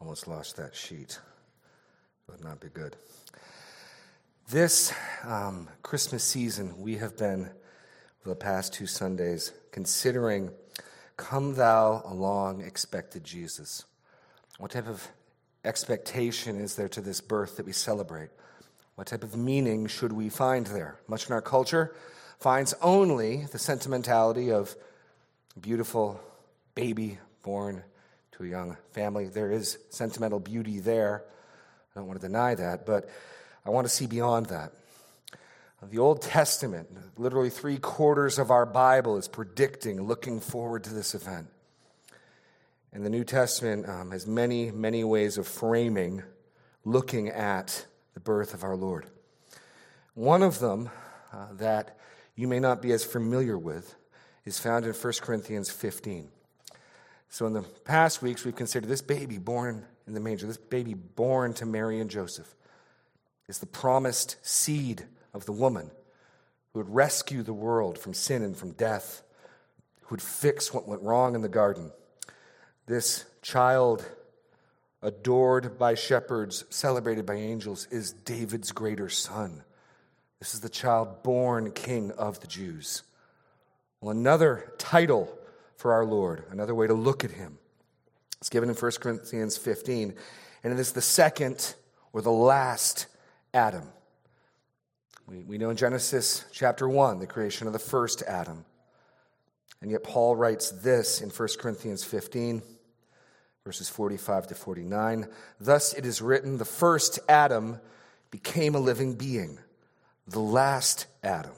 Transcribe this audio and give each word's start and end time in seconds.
Almost 0.00 0.26
lost 0.28 0.56
that 0.56 0.74
sheet. 0.74 1.18
Would 2.28 2.44
not 2.44 2.60
be 2.60 2.68
good. 2.68 2.96
This 4.50 4.92
um, 5.24 5.68
Christmas 5.82 6.22
season, 6.24 6.78
we 6.82 6.96
have 6.96 7.16
been, 7.16 7.48
for 8.20 8.28
the 8.28 8.34
past 8.34 8.74
two 8.74 8.86
Sundays, 8.86 9.52
considering 9.70 10.50
Come 11.16 11.54
Thou 11.54 12.02
Long 12.12 12.62
Expected 12.62 13.24
Jesus. 13.24 13.84
What 14.58 14.70
type 14.70 14.88
of 14.88 15.06
expectation 15.64 16.60
is 16.60 16.76
there 16.76 16.88
to 16.88 17.00
this 17.00 17.20
birth 17.20 17.56
that 17.56 17.66
we 17.66 17.72
celebrate? 17.72 18.30
What 18.94 19.06
type 19.06 19.22
of 19.22 19.36
meaning 19.36 19.86
should 19.86 20.12
we 20.12 20.28
find 20.28 20.66
there? 20.66 20.98
Much 21.08 21.26
in 21.26 21.32
our 21.32 21.42
culture 21.42 21.94
finds 22.38 22.74
only 22.82 23.46
the 23.46 23.58
sentimentality 23.58 24.52
of 24.52 24.74
beautiful 25.60 26.20
baby 26.74 27.18
born 27.42 27.82
to 28.32 28.44
a 28.44 28.46
young 28.46 28.76
family. 28.92 29.28
There 29.28 29.50
is 29.50 29.78
sentimental 29.90 30.40
beauty 30.40 30.80
there. 30.80 31.24
I 31.94 32.00
don't 32.00 32.08
want 32.08 32.20
to 32.20 32.26
deny 32.26 32.54
that, 32.54 32.86
but 32.86 33.08
I 33.64 33.70
want 33.70 33.86
to 33.86 33.92
see 33.92 34.06
beyond 34.06 34.46
that. 34.46 34.72
The 35.90 35.98
Old 35.98 36.22
Testament, 36.22 36.88
literally 37.18 37.50
three 37.50 37.76
quarters 37.76 38.38
of 38.38 38.52
our 38.52 38.64
Bible, 38.64 39.16
is 39.16 39.26
predicting, 39.26 40.00
looking 40.00 40.38
forward 40.38 40.84
to 40.84 40.94
this 40.94 41.12
event. 41.12 41.48
And 42.92 43.04
the 43.04 43.10
New 43.10 43.24
Testament 43.24 43.88
um, 43.88 44.12
has 44.12 44.24
many, 44.24 44.70
many 44.70 45.02
ways 45.02 45.38
of 45.38 45.48
framing, 45.48 46.22
looking 46.84 47.30
at 47.30 47.86
the 48.14 48.20
birth 48.20 48.54
of 48.54 48.62
our 48.62 48.76
Lord. 48.76 49.06
One 50.14 50.42
of 50.42 50.60
them 50.60 50.88
uh, 51.32 51.46
that 51.54 51.98
you 52.36 52.46
may 52.46 52.60
not 52.60 52.80
be 52.80 52.92
as 52.92 53.04
familiar 53.04 53.58
with 53.58 53.96
is 54.44 54.60
found 54.60 54.84
in 54.84 54.92
1 54.92 55.12
Corinthians 55.20 55.68
15. 55.68 56.28
So, 57.28 57.46
in 57.46 57.54
the 57.54 57.62
past 57.62 58.22
weeks, 58.22 58.44
we've 58.44 58.54
considered 58.54 58.88
this 58.88 59.02
baby 59.02 59.38
born 59.38 59.84
in 60.06 60.14
the 60.14 60.20
manger, 60.20 60.46
this 60.46 60.58
baby 60.58 60.94
born 60.94 61.54
to 61.54 61.66
Mary 61.66 61.98
and 61.98 62.10
Joseph, 62.10 62.54
is 63.48 63.58
the 63.58 63.66
promised 63.66 64.36
seed 64.42 65.06
of 65.34 65.46
the 65.46 65.52
woman 65.52 65.90
who 66.72 66.80
would 66.80 66.94
rescue 66.94 67.42
the 67.42 67.52
world 67.52 67.98
from 67.98 68.14
sin 68.14 68.42
and 68.42 68.56
from 68.56 68.72
death, 68.72 69.22
who 70.02 70.14
would 70.14 70.22
fix 70.22 70.72
what 70.72 70.88
went 70.88 71.02
wrong 71.02 71.34
in 71.34 71.42
the 71.42 71.48
garden. 71.48 71.90
This 72.86 73.24
child, 73.42 74.04
adored 75.02 75.78
by 75.78 75.94
shepherds, 75.94 76.64
celebrated 76.70 77.26
by 77.26 77.34
angels, 77.34 77.86
is 77.90 78.12
David's 78.12 78.72
greater 78.72 79.08
son. 79.08 79.62
This 80.38 80.54
is 80.54 80.60
the 80.60 80.68
child 80.68 81.22
born 81.22 81.70
king 81.72 82.10
of 82.12 82.40
the 82.40 82.48
Jews. 82.48 83.02
Well, 84.00 84.10
another 84.10 84.72
title 84.78 85.32
for 85.76 85.92
our 85.92 86.04
Lord, 86.04 86.44
another 86.50 86.74
way 86.74 86.86
to 86.86 86.94
look 86.94 87.24
at 87.24 87.30
him. 87.30 87.58
It's 88.40 88.48
given 88.48 88.68
in 88.68 88.74
1 88.74 88.92
Corinthians 89.00 89.56
15, 89.56 90.14
and 90.64 90.72
it 90.72 90.80
is 90.80 90.92
the 90.92 91.00
second 91.00 91.74
or 92.12 92.22
the 92.22 92.32
last 92.32 93.06
Adam. 93.54 93.88
We, 95.26 95.44
we 95.44 95.58
know 95.58 95.70
in 95.70 95.76
Genesis 95.76 96.44
chapter 96.52 96.88
1 96.88 97.18
the 97.18 97.26
creation 97.26 97.66
of 97.66 97.72
the 97.72 97.78
first 97.78 98.22
Adam. 98.22 98.64
And 99.80 99.90
yet 99.90 100.02
Paul 100.04 100.36
writes 100.36 100.70
this 100.70 101.20
in 101.20 101.30
1 101.30 101.48
Corinthians 101.58 102.04
15, 102.04 102.62
verses 103.64 103.88
45 103.88 104.48
to 104.48 104.54
49. 104.54 105.26
Thus 105.60 105.92
it 105.94 106.06
is 106.06 106.22
written, 106.22 106.58
the 106.58 106.64
first 106.64 107.18
Adam 107.28 107.80
became 108.30 108.74
a 108.74 108.80
living 108.80 109.14
being, 109.14 109.58
the 110.26 110.40
last 110.40 111.06
Adam 111.22 111.54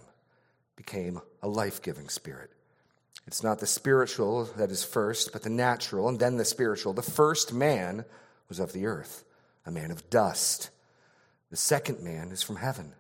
became 0.76 1.20
a 1.42 1.48
life 1.48 1.82
giving 1.82 2.08
spirit. 2.08 2.50
It's 3.26 3.42
not 3.42 3.58
the 3.58 3.66
spiritual 3.66 4.44
that 4.56 4.70
is 4.70 4.84
first, 4.84 5.32
but 5.32 5.42
the 5.42 5.50
natural, 5.50 6.08
and 6.08 6.19
then 6.19 6.36
the 6.36 6.44
spiritual. 6.44 6.92
The 6.92 7.03
first 7.03 7.53
man 7.53 8.04
was 8.48 8.58
of 8.58 8.72
the 8.72 8.86
earth, 8.86 9.24
a 9.64 9.70
man 9.70 9.91
of 9.91 10.10
dust. 10.10 10.70
The 11.50 11.56
second 11.56 12.03
man 12.03 12.30
is 12.32 12.42
from 12.42 12.56
heaven. 12.56 12.92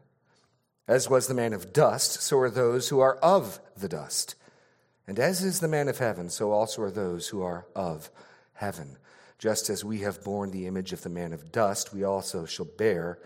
As 0.86 1.08
was 1.08 1.26
the 1.26 1.34
man 1.34 1.52
of 1.52 1.72
dust, 1.72 2.22
so 2.22 2.38
are 2.38 2.50
those 2.50 2.88
who 2.88 3.00
are 3.00 3.16
of 3.16 3.58
the 3.76 3.88
dust. 3.88 4.34
And 5.06 5.18
as 5.18 5.42
is 5.42 5.60
the 5.60 5.68
man 5.68 5.88
of 5.88 5.98
heaven, 5.98 6.30
so 6.30 6.52
also 6.52 6.82
are 6.82 6.90
those 6.90 7.28
who 7.28 7.42
are 7.42 7.66
of 7.74 8.10
heaven. 8.54 8.96
Just 9.38 9.68
as 9.70 9.84
we 9.84 10.00
have 10.00 10.24
borne 10.24 10.50
the 10.50 10.66
image 10.66 10.92
of 10.92 11.02
the 11.02 11.08
man 11.08 11.32
of 11.32 11.52
dust, 11.52 11.92
we 11.92 12.04
also 12.04 12.46
shall 12.46 12.66
bear 12.66 13.18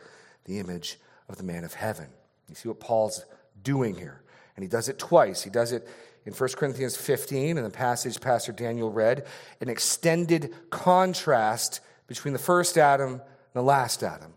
the 0.45 0.59
image 0.59 0.99
of 1.29 1.37
the 1.37 1.43
man 1.43 1.65
of 1.65 1.75
heaven. 1.75 2.09
You 2.49 2.55
see 2.55 2.69
what 2.69 2.81
Paul's 2.81 3.25
doing 3.63 3.95
here. 3.95 4.23
And 4.57 4.63
he 4.63 4.69
does 4.69 4.89
it 4.89 4.99
twice. 4.99 5.43
He 5.43 5.51
does 5.51 5.73
it 5.73 5.87
in 6.27 6.33
1 6.33 6.49
Corinthians 6.57 6.97
15, 6.97 7.59
in 7.59 7.65
the 7.65 7.71
passage 7.71 8.21
Pastor 8.21 8.53
Daniel 8.53 8.91
read, 8.91 9.27
an 9.61 9.69
extended 9.69 10.55
contrast 10.71 11.81
between 12.07 12.33
the 12.33 12.39
first 12.39 12.77
Adam 12.77 13.13
and 13.13 13.23
the 13.55 13.63
last 13.63 14.03
Adam. 14.03 14.35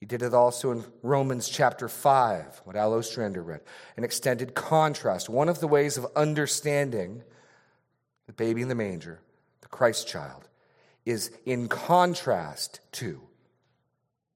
He 0.00 0.06
did 0.06 0.22
it 0.22 0.34
also 0.34 0.72
in 0.72 0.84
Romans 1.02 1.48
chapter 1.48 1.88
5, 1.88 2.62
what 2.64 2.76
Al 2.76 2.94
Ostrander 2.94 3.42
read, 3.42 3.62
an 3.96 4.04
extended 4.04 4.54
contrast. 4.54 5.28
One 5.28 5.48
of 5.48 5.60
the 5.60 5.68
ways 5.68 5.96
of 5.96 6.06
understanding 6.14 7.22
the 8.26 8.32
baby 8.32 8.60
in 8.60 8.68
the 8.68 8.74
manger, 8.74 9.20
the 9.62 9.68
Christ 9.68 10.06
child, 10.06 10.48
is 11.06 11.30
in 11.46 11.68
contrast 11.68 12.80
to 12.92 13.20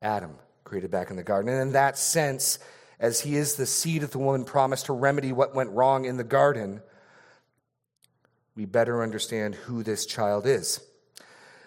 Adam, 0.01 0.37
created 0.65 0.91
back 0.91 1.11
in 1.11 1.17
the 1.17 1.23
garden. 1.23 1.53
And 1.53 1.61
in 1.61 1.73
that 1.73 1.99
sense, 1.99 2.59
as 2.99 3.21
he 3.21 3.37
is 3.37 3.57
the 3.57 3.67
seed 3.67 4.03
of 4.03 4.13
the 4.13 4.19
woman 4.19 4.45
promised 4.45 4.87
to 4.87 4.93
remedy 4.93 5.33
what 5.33 5.55
went 5.55 5.71
wrong 5.71 6.07
in 6.07 6.17
the 6.17 6.25
garden, 6.25 6.81
we 8.55 8.65
better 8.65 9.03
understand 9.03 9.55
who 9.55 9.83
this 9.83 10.07
child 10.07 10.47
is. 10.47 10.81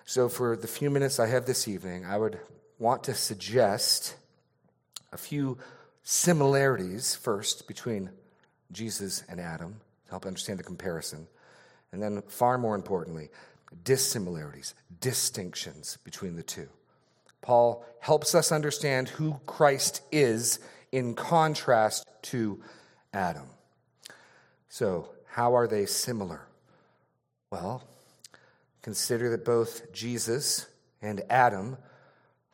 So, 0.05 0.29
for 0.29 0.55
the 0.55 0.67
few 0.67 0.89
minutes 0.89 1.19
I 1.19 1.27
have 1.27 1.45
this 1.45 1.67
evening, 1.67 2.05
I 2.05 2.17
would 2.17 2.39
want 2.83 3.05
to 3.05 3.13
suggest 3.13 4.17
a 5.13 5.17
few 5.17 5.57
similarities 6.03 7.15
first 7.15 7.65
between 7.65 8.09
Jesus 8.73 9.23
and 9.29 9.39
Adam 9.39 9.79
to 10.05 10.11
help 10.11 10.25
understand 10.25 10.59
the 10.59 10.63
comparison. 10.63 11.25
And 11.93 12.03
then, 12.03 12.21
far 12.27 12.57
more 12.57 12.75
importantly, 12.75 13.29
dissimilarities, 13.85 14.75
distinctions 14.99 15.97
between 16.03 16.35
the 16.35 16.43
two. 16.43 16.67
Paul 17.41 17.85
helps 18.01 18.35
us 18.35 18.51
understand 18.51 19.07
who 19.07 19.39
Christ 19.45 20.01
is 20.11 20.59
in 20.91 21.15
contrast 21.15 22.05
to 22.23 22.61
Adam. 23.13 23.47
So, 24.67 25.07
how 25.25 25.55
are 25.55 25.67
they 25.67 25.85
similar? 25.85 26.41
Well, 27.49 27.81
consider 28.81 29.29
that 29.29 29.45
both 29.45 29.93
Jesus 29.93 30.67
and 31.01 31.21
Adam 31.29 31.77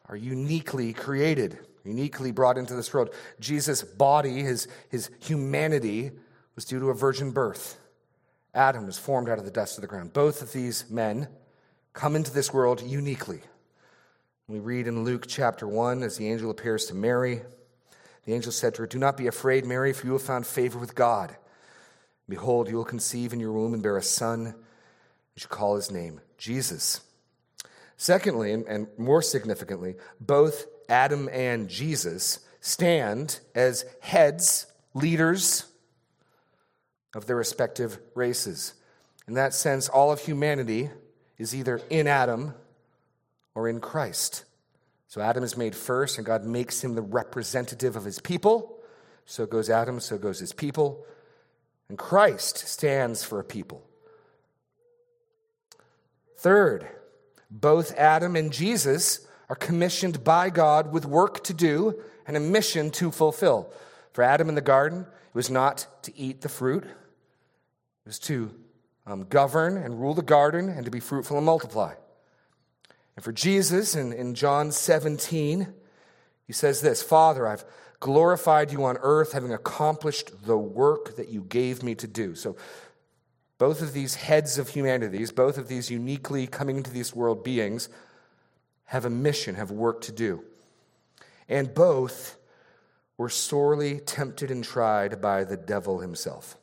are 0.09 0.17
uniquely 0.17 0.91
created, 0.91 1.57
uniquely 1.85 2.31
brought 2.31 2.57
into 2.57 2.75
this 2.75 2.93
world. 2.93 3.09
Jesus' 3.39 3.83
body, 3.83 4.41
his, 4.41 4.67
his 4.89 5.09
humanity, 5.21 6.11
was 6.55 6.65
due 6.65 6.79
to 6.79 6.89
a 6.89 6.93
virgin 6.93 7.31
birth. 7.31 7.79
Adam 8.53 8.85
was 8.85 8.97
formed 8.97 9.29
out 9.29 9.39
of 9.39 9.45
the 9.45 9.51
dust 9.51 9.77
of 9.77 9.81
the 9.81 9.87
ground. 9.87 10.11
Both 10.11 10.41
of 10.41 10.51
these 10.51 10.89
men 10.89 11.29
come 11.93 12.15
into 12.15 12.33
this 12.33 12.51
world 12.51 12.81
uniquely. 12.81 13.41
We 14.47 14.59
read 14.59 14.87
in 14.87 15.05
Luke 15.05 15.25
chapter 15.27 15.67
1 15.67 16.03
as 16.03 16.17
the 16.17 16.29
angel 16.29 16.51
appears 16.51 16.87
to 16.87 16.95
Mary 16.95 17.43
the 18.29 18.35
angel 18.35 18.51
said 18.51 18.75
to 18.75 18.83
her, 18.83 18.87
Do 18.87 18.99
not 18.99 19.17
be 19.17 19.25
afraid, 19.25 19.65
Mary, 19.65 19.91
for 19.91 20.05
you 20.05 20.13
have 20.13 20.21
found 20.21 20.45
favor 20.45 20.77
with 20.77 20.93
God. 20.93 21.35
Behold, 22.27 22.69
you 22.69 22.75
will 22.75 22.85
conceive 22.85 23.33
in 23.33 23.39
your 23.39 23.51
womb 23.51 23.73
and 23.73 23.81
bear 23.81 23.97
a 23.97 24.03
son. 24.03 24.45
You 24.45 25.39
shall 25.39 25.50
call 25.50 25.75
his 25.75 25.89
name 25.89 26.21
Jesus. 26.38 27.01
Secondly, 28.01 28.54
and 28.54 28.88
more 28.98 29.22
significantly, 29.22 29.96
both 30.22 30.68
Adam 30.88 31.28
and 31.34 31.68
Jesus 31.68 32.40
stand 32.62 33.42
as 33.54 33.84
heads, 34.00 34.68
leaders 34.94 35.66
of 37.13 37.25
their 37.25 37.36
respective 37.36 38.00
races. 38.16 38.74
In 39.28 39.34
that 39.34 39.54
sense, 39.54 39.90
all 39.90 40.13
of 40.13 40.22
humanity 40.22 40.90
is 41.38 41.54
either 41.54 41.81
in 41.90 42.07
Adam 42.07 42.54
or 43.54 43.68
in 43.68 43.81
Christ. 43.81 44.46
So 45.10 45.19
Adam 45.19 45.44
is 45.44 45.57
made 45.57 45.75
first, 45.75 46.18
and 46.18 46.25
God 46.25 46.46
makes 46.46 46.81
him 46.81 46.96
the 46.96 47.01
representative 47.01 47.98
of 47.98 48.06
his 48.06 48.19
people. 48.19 48.80
So 49.25 49.46
goes 49.46 49.69
Adam, 49.69 50.00
so 50.00 50.18
goes 50.18 50.40
his 50.40 50.54
people. 50.54 51.06
And 51.90 51.98
Christ 51.98 52.60
stands 52.60 53.25
for 53.25 53.42
a 53.42 53.44
people. 53.44 53.84
Third, 56.38 56.88
both 57.50 57.96
Adam 57.96 58.36
and 58.36 58.51
Jesus 58.51 59.28
are 59.50 59.56
commissioned 59.56 60.24
by 60.24 60.50
God 60.50 60.92
with 60.92 61.06
work 61.06 61.44
to 61.46 61.54
do 61.54 62.00
and 62.28 62.38
a 62.38 62.40
mission 62.40 62.92
to 62.92 63.12
fulfill. 63.12 63.74
For 64.13 64.24
Adam 64.24 64.50
in 64.50 64.56
the 64.56 64.62
garden, 64.62 65.01
it 65.01 65.36
was 65.36 65.50
not 65.50 65.88
to 66.04 66.16
eat 66.18 66.42
the 66.42 66.50
fruit, 66.50 66.84
it 66.84 66.90
was 68.06 68.19
to 68.19 68.54
um, 69.06 69.25
govern 69.25 69.78
and 69.78 70.00
rule 70.00 70.13
the 70.13 70.22
garden 70.22 70.69
and 70.69 70.86
to 70.86 70.92
be 70.92 71.00
fruitful 71.00 71.38
and 71.38 71.46
multiply. 71.46 71.94
And 73.16 73.24
for 73.24 73.31
Jesus, 73.31 73.96
in, 73.96 74.13
in 74.13 74.36
John 74.36 74.72
17, 74.72 75.68
he 76.46 76.54
says 76.54 76.81
this 76.81 77.04
Father, 77.04 77.48
I've 77.48 77.66
glorified 78.00 78.72
you 78.72 78.86
on 78.86 78.98
earth, 79.01 79.34
having 79.34 79.54
accomplished 79.54 80.46
the 80.46 80.57
work 80.57 81.16
that 81.18 81.30
you 81.30 81.42
gave 81.42 81.84
me 81.84 81.96
to 81.96 82.07
do. 82.07 82.36
So, 82.36 82.56
both 83.59 83.81
of 83.81 83.94
these 83.94 84.15
heads 84.15 84.57
of 84.57 84.69
humanities, 84.69 85.31
both 85.31 85.57
of 85.57 85.67
these 85.67 85.91
uniquely 85.91 86.47
coming 86.47 86.77
into 86.77 86.91
this 86.91 87.13
world 87.13 87.44
beings, 87.44 87.89
have 88.85 89.06
a 89.06 89.09
mission, 89.09 89.56
have 89.56 89.69
work 89.69 90.01
to 90.01 90.11
do. 90.11 90.44
And 91.47 91.73
both 91.75 92.38
were 93.17 93.29
sorely 93.29 94.00
tempted 94.00 94.50
and 94.50 94.63
tried 94.63 95.21
by 95.21 95.44
the 95.44 95.57
devil 95.57 96.00
himself. 96.00 96.57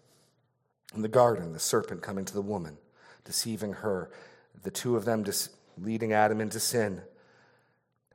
In 0.94 1.02
the 1.02 1.08
garden, 1.08 1.52
the 1.52 1.58
serpent 1.58 2.02
coming 2.02 2.24
to 2.24 2.32
the 2.32 2.40
woman, 2.40 2.78
deceiving 3.24 3.74
her, 3.74 4.10
the 4.62 4.70
two 4.70 4.96
of 4.96 5.04
them 5.04 5.24
leading 5.76 6.14
Adam 6.14 6.40
into 6.40 6.58
sin. 6.58 7.02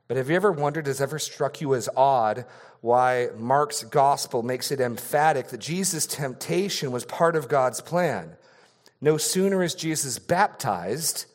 But 0.08 0.16
have 0.16 0.28
you 0.28 0.34
ever 0.34 0.50
wondered, 0.50 0.88
has 0.88 1.00
ever 1.00 1.20
struck 1.20 1.60
you 1.60 1.76
as 1.76 1.88
odd 1.96 2.46
why 2.80 3.28
Mark's 3.38 3.84
gospel 3.84 4.42
makes 4.42 4.72
it 4.72 4.80
emphatic 4.80 5.48
that 5.48 5.60
Jesus' 5.60 6.04
temptation 6.04 6.90
was 6.90 7.04
part 7.04 7.36
of 7.36 7.48
God's 7.48 7.80
plan? 7.80 8.36
No 9.02 9.16
sooner 9.18 9.64
is 9.64 9.74
Jesus 9.74 10.20
baptized 10.20 11.26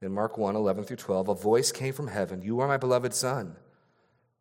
in 0.00 0.12
Mark 0.12 0.38
1 0.38 0.56
11 0.56 0.84
through 0.84 0.96
12, 0.96 1.28
a 1.28 1.34
voice 1.34 1.72
came 1.72 1.92
from 1.92 2.06
heaven 2.06 2.40
You 2.40 2.60
are 2.60 2.68
my 2.68 2.78
beloved 2.78 3.12
Son. 3.12 3.56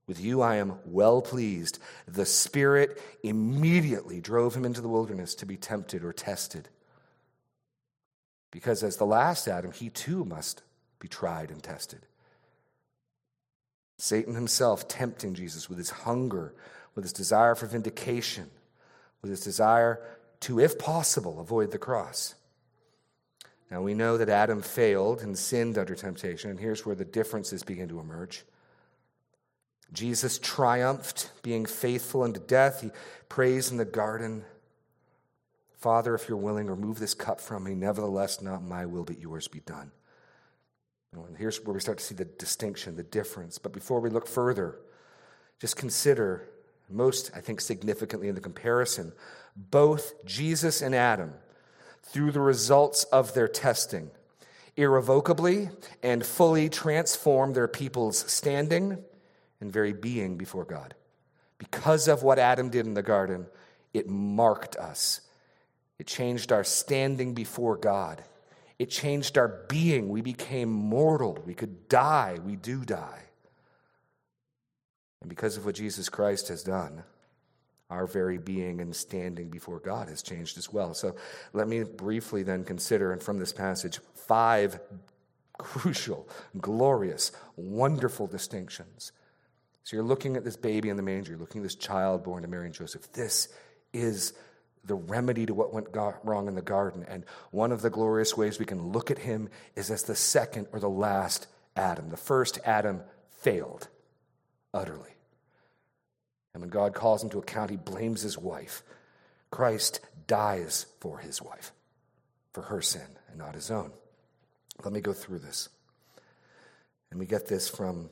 With 0.07 0.21
you 0.21 0.41
I 0.41 0.55
am 0.55 0.79
well 0.85 1.21
pleased. 1.21 1.79
The 2.07 2.25
Spirit 2.25 3.01
immediately 3.23 4.21
drove 4.21 4.55
him 4.55 4.63
into 4.63 4.79
the 4.79 4.87
wilderness 4.87 5.35
to 5.35 5.45
be 5.45 5.57
tempted 5.57 6.03
or 6.03 6.13
tested. 6.13 6.69
Because 8.51 8.83
as 8.83 8.97
the 8.97 9.05
last 9.05 9.47
Adam, 9.47 9.71
he 9.71 9.89
too 9.89 10.23
must 10.23 10.63
be 10.99 11.07
tried 11.07 11.51
and 11.51 11.61
tested. 11.61 12.05
Satan 13.97 14.33
himself 14.33 14.87
tempting 14.87 15.33
Jesus 15.33 15.67
with 15.67 15.77
his 15.77 15.89
hunger, 15.89 16.53
with 16.95 17.03
his 17.03 17.13
desire 17.13 17.53
for 17.53 17.67
vindication, 17.67 18.49
with 19.21 19.29
his 19.29 19.41
desire 19.41 19.99
to, 20.41 20.59
if 20.59 20.79
possible, 20.79 21.39
avoid 21.39 21.71
the 21.71 21.77
cross. 21.77 22.35
Now 23.69 23.81
we 23.81 23.93
know 23.93 24.17
that 24.17 24.29
Adam 24.29 24.61
failed 24.61 25.21
and 25.21 25.37
sinned 25.37 25.77
under 25.77 25.95
temptation, 25.95 26.49
and 26.49 26.59
here's 26.59 26.85
where 26.85 26.95
the 26.95 27.05
differences 27.05 27.63
begin 27.63 27.89
to 27.89 27.99
emerge. 27.99 28.43
Jesus 29.91 30.39
triumphed, 30.39 31.31
being 31.41 31.65
faithful 31.65 32.23
unto 32.23 32.39
death. 32.39 32.81
He 32.81 32.91
prays 33.27 33.71
in 33.71 33.77
the 33.77 33.85
garden, 33.85 34.43
Father, 35.77 36.13
if 36.13 36.27
you're 36.27 36.37
willing, 36.37 36.67
remove 36.67 36.99
this 36.99 37.13
cup 37.13 37.39
from 37.39 37.63
me. 37.63 37.73
Nevertheless, 37.73 38.41
not 38.41 38.61
my 38.63 38.85
will, 38.85 39.03
but 39.03 39.19
yours 39.19 39.47
be 39.47 39.61
done. 39.61 39.91
And 41.13 41.37
here's 41.37 41.63
where 41.63 41.73
we 41.73 41.79
start 41.79 41.97
to 41.97 42.03
see 42.03 42.15
the 42.15 42.25
distinction, 42.25 42.95
the 42.95 43.03
difference. 43.03 43.57
But 43.57 43.73
before 43.73 43.99
we 43.99 44.09
look 44.09 44.27
further, 44.27 44.77
just 45.59 45.75
consider, 45.75 46.47
most, 46.89 47.31
I 47.35 47.41
think, 47.41 47.61
significantly 47.61 48.27
in 48.27 48.35
the 48.35 48.41
comparison, 48.41 49.13
both 49.55 50.25
Jesus 50.25 50.81
and 50.81 50.95
Adam, 50.95 51.33
through 52.03 52.31
the 52.31 52.41
results 52.41 53.03
of 53.05 53.33
their 53.33 53.47
testing, 53.47 54.09
irrevocably 54.75 55.69
and 56.01 56.25
fully 56.25 56.69
transformed 56.69 57.55
their 57.55 57.67
people's 57.67 58.19
standing 58.31 58.97
and 59.61 59.71
very 59.71 59.93
being 59.93 60.37
before 60.37 60.65
God. 60.65 60.95
Because 61.57 62.07
of 62.07 62.23
what 62.23 62.39
Adam 62.39 62.69
did 62.69 62.85
in 62.85 62.93
the 62.93 63.03
garden, 63.03 63.45
it 63.93 64.07
marked 64.07 64.77
us. 64.77 65.21
It 65.99 66.07
changed 66.07 66.51
our 66.51 66.63
standing 66.63 67.33
before 67.33 67.75
God. 67.75 68.23
It 68.79 68.89
changed 68.89 69.37
our 69.37 69.65
being. 69.67 70.07
We 70.07 70.21
became 70.21 70.69
mortal. 70.69 71.37
We 71.45 71.53
could 71.53 71.89
die. 71.89 72.39
We 72.43 72.55
do 72.55 72.85
die. 72.85 73.23
And 75.21 75.29
because 75.29 75.57
of 75.57 75.65
what 75.65 75.75
Jesus 75.75 76.09
Christ 76.09 76.47
has 76.47 76.63
done, 76.63 77.03
our 77.89 78.05
very 78.05 78.37
being 78.37 78.81
and 78.81 78.95
standing 78.95 79.49
before 79.49 79.79
God 79.79 80.09
has 80.09 80.21
changed 80.21 80.57
as 80.57 80.71
well. 80.71 80.93
So 80.93 81.15
let 81.53 81.67
me 81.67 81.83
briefly 81.83 82.43
then 82.43 82.63
consider, 82.63 83.11
and 83.11 83.21
from 83.21 83.39
this 83.39 83.51
passage, 83.51 83.99
five 84.27 84.79
crucial, 85.57 86.29
glorious, 86.59 87.31
wonderful 87.55 88.27
distinctions. 88.27 89.11
So 89.83 89.95
you're 89.95 90.05
looking 90.05 90.37
at 90.37 90.43
this 90.43 90.55
baby 90.55 90.89
in 90.89 90.97
the 90.97 91.03
manger, 91.03 91.31
you're 91.31 91.39
looking 91.39 91.61
at 91.61 91.63
this 91.63 91.75
child 91.75 92.23
born 92.23 92.43
to 92.43 92.47
Mary 92.47 92.67
and 92.67 92.75
Joseph. 92.75 93.11
This 93.11 93.49
is 93.91 94.33
the 94.85 94.95
remedy 94.95 95.45
to 95.45 95.53
what 95.53 95.73
went 95.73 95.87
wrong 96.23 96.47
in 96.47 96.55
the 96.55 96.61
garden. 96.61 97.05
And 97.07 97.25
one 97.51 97.71
of 97.71 97.81
the 97.81 97.89
glorious 97.89 98.37
ways 98.37 98.59
we 98.59 98.65
can 98.65 98.91
look 98.91 99.11
at 99.11 99.17
him 99.17 99.49
is 99.75 99.89
as 99.91 100.03
the 100.03 100.15
second 100.15 100.67
or 100.71 100.79
the 100.79 100.89
last 100.89 101.47
Adam. 101.75 102.09
The 102.09 102.17
first 102.17 102.59
Adam 102.63 103.01
failed 103.29 103.89
utterly. 104.73 105.11
And 106.53 106.61
when 106.61 106.69
God 106.69 106.93
calls 106.93 107.23
him 107.23 107.29
to 107.31 107.39
account, 107.39 107.71
he 107.71 107.77
blames 107.77 108.21
his 108.21 108.37
wife. 108.37 108.83
Christ 109.51 109.99
dies 110.27 110.85
for 110.99 111.19
his 111.19 111.41
wife, 111.41 111.71
for 112.53 112.63
her 112.63 112.81
sin 112.81 113.07
and 113.29 113.37
not 113.37 113.55
his 113.55 113.71
own. 113.71 113.91
Let 114.83 114.93
me 114.93 115.01
go 115.01 115.13
through 115.13 115.39
this. 115.39 115.69
And 117.11 117.19
we 117.19 117.25
get 117.25 117.47
this 117.47 117.67
from 117.67 118.09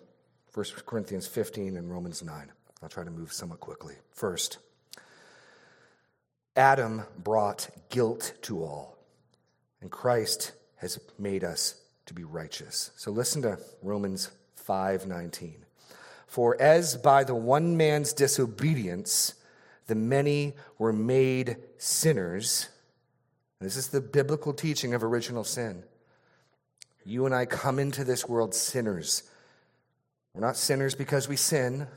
1 0.54 0.66
Corinthians 0.86 1.28
15 1.28 1.78
and 1.78 1.92
Romans 1.92 2.24
9. 2.24 2.52
I'll 2.82 2.90
try 2.90 3.04
to 3.04 3.12
move 3.12 3.32
somewhat 3.32 3.60
quickly. 3.60 3.96
First, 4.12 4.58
Adam 6.56 7.04
brought 7.18 7.70
guilt 7.90 8.34
to 8.44 8.64
all, 8.64 8.98
and 9.82 9.92
Christ 9.92 10.54
has 10.78 11.00
made 11.20 11.44
us 11.44 11.76
to 12.08 12.14
be 12.14 12.24
righteous. 12.24 12.92
So 12.96 13.12
listen 13.12 13.44
to 13.44 13.60
Romans 13.84 14.32
5:19. 14.56 15.67
For 16.28 16.62
as 16.62 16.96
by 16.98 17.24
the 17.24 17.36
one 17.36 17.78
man's 17.78 18.14
disobedience 18.14 19.34
the 19.88 19.96
many 19.96 20.54
were 20.78 20.94
made 20.94 21.58
sinners, 21.78 22.70
this 23.60 23.78
is 23.78 23.88
the 23.88 24.02
biblical 24.02 24.54
teaching 24.54 24.94
of 24.94 25.04
original 25.04 25.44
sin. 25.44 25.84
You 27.06 27.26
and 27.26 27.34
I 27.34 27.46
come 27.46 27.80
into 27.80 28.04
this 28.04 28.28
world 28.28 28.54
sinners. 28.54 29.24
We're 30.34 30.42
not 30.42 30.58
sinners 30.58 30.94
because 30.94 31.28
we 31.28 31.38
sin. 31.38 31.88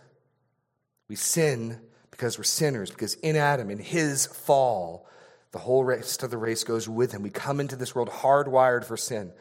We 1.09 1.17
sin 1.17 1.81
because 2.13 2.39
we're 2.39 2.45
sinners, 2.45 2.91
because 2.91 3.15
in 3.15 3.35
Adam, 3.35 3.71
in 3.71 3.79
his 3.79 4.27
fall, 4.27 5.09
the 5.53 5.59
whole 5.59 5.85
rest 5.85 6.23
of 6.23 6.31
the 6.31 6.39
race 6.39 6.65
goes 6.65 6.89
with 6.89 7.13
him. 7.13 7.23
We 7.23 7.31
come 7.31 7.61
into 7.61 7.77
this 7.77 7.95
world 7.95 8.09
hardwired 8.09 8.85
for 8.85 8.97
sin. 8.97 9.33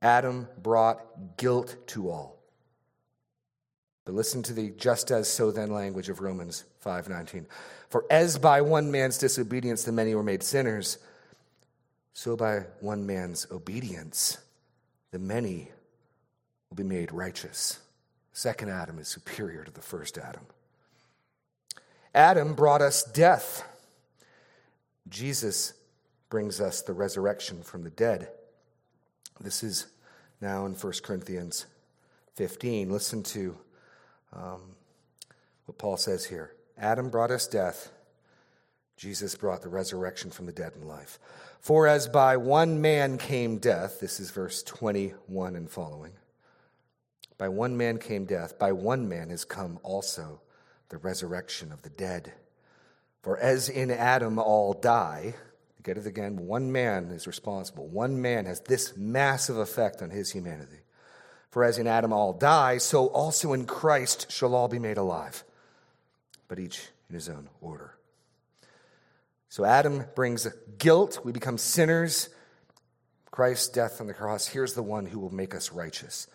Adam 0.00 0.48
brought 0.62 1.36
guilt 1.36 1.76
to 1.88 2.10
all. 2.10 2.38
But 4.04 4.14
listen 4.14 4.42
to 4.44 4.52
the 4.52 4.70
just 4.70 5.10
as 5.10 5.28
so 5.28 5.50
then 5.50 5.70
language 5.70 6.08
of 6.08 6.20
Romans 6.20 6.64
5:19. 6.78 7.46
For 7.88 8.04
as 8.10 8.38
by 8.38 8.60
one 8.60 8.90
man's 8.90 9.18
disobedience 9.18 9.82
the 9.82 9.92
many 9.92 10.14
were 10.14 10.22
made 10.22 10.42
sinners, 10.42 10.98
so 12.14 12.36
by 12.36 12.60
one 12.80 13.06
man's 13.06 13.46
obedience 13.50 14.38
the 15.10 15.18
many 15.18 15.72
will 16.70 16.76
be 16.76 16.84
made 16.84 17.12
righteous 17.12 17.80
second 18.38 18.70
Adam 18.70 19.00
is 19.00 19.08
superior 19.08 19.64
to 19.64 19.70
the 19.72 19.82
first 19.82 20.16
Adam. 20.16 20.46
Adam 22.14 22.54
brought 22.54 22.80
us 22.80 23.02
death. 23.02 23.66
Jesus 25.08 25.74
brings 26.30 26.60
us 26.60 26.80
the 26.80 26.92
resurrection 26.92 27.62
from 27.62 27.82
the 27.82 27.90
dead. 27.90 28.30
This 29.40 29.62
is 29.62 29.86
now 30.40 30.66
in 30.66 30.74
1 30.74 30.92
Corinthians 31.02 31.66
15. 32.34 32.90
Listen 32.90 33.22
to 33.22 33.56
um, 34.32 34.60
what 35.66 35.78
Paul 35.78 35.96
says 35.96 36.24
here 36.24 36.54
Adam 36.76 37.08
brought 37.08 37.30
us 37.30 37.46
death, 37.46 37.90
Jesus 38.96 39.36
brought 39.36 39.62
the 39.62 39.68
resurrection 39.68 40.30
from 40.30 40.46
the 40.46 40.52
dead 40.52 40.72
and 40.74 40.88
life. 40.88 41.18
For 41.60 41.86
as 41.86 42.08
by 42.08 42.36
one 42.36 42.80
man 42.80 43.18
came 43.18 43.58
death, 43.58 44.00
this 44.00 44.18
is 44.18 44.30
verse 44.30 44.62
21 44.62 45.56
and 45.56 45.70
following. 45.70 46.12
By 47.36 47.48
one 47.48 47.76
man 47.76 47.98
came 47.98 48.24
death, 48.24 48.58
by 48.58 48.72
one 48.72 49.08
man 49.08 49.30
has 49.30 49.44
come 49.44 49.78
also 49.84 50.40
the 50.88 50.98
resurrection 50.98 51.70
of 51.70 51.82
the 51.82 51.90
dead. 51.90 52.32
For 53.22 53.38
as 53.38 53.68
in 53.68 53.90
Adam 53.90 54.38
all 54.38 54.72
die, 54.72 55.34
get 55.82 55.98
it 55.98 56.06
again, 56.06 56.36
one 56.46 56.72
man 56.72 57.10
is 57.10 57.26
responsible. 57.26 57.86
One 57.86 58.20
man 58.20 58.46
has 58.46 58.60
this 58.60 58.96
massive 58.96 59.56
effect 59.56 60.02
on 60.02 60.10
his 60.10 60.30
humanity. 60.30 60.80
For 61.50 61.64
as 61.64 61.78
in 61.78 61.86
Adam 61.86 62.12
all 62.12 62.32
die, 62.32 62.78
so 62.78 63.06
also 63.06 63.52
in 63.52 63.64
Christ 63.64 64.30
shall 64.30 64.54
all 64.54 64.68
be 64.68 64.78
made 64.78 64.98
alive, 64.98 65.44
but 66.46 66.58
each 66.58 66.88
in 67.08 67.14
his 67.14 67.28
own 67.28 67.48
order. 67.60 67.94
So 69.48 69.64
Adam 69.64 70.04
brings 70.14 70.46
guilt, 70.78 71.20
we 71.24 71.32
become 71.32 71.56
sinners. 71.56 72.28
Christ's 73.30 73.68
death 73.68 74.00
on 74.00 74.08
the 74.08 74.14
cross, 74.14 74.46
here's 74.46 74.74
the 74.74 74.82
one 74.82 75.06
who 75.06 75.18
will 75.18 75.34
make 75.34 75.54
us 75.54 75.72
righteous. 75.72 76.26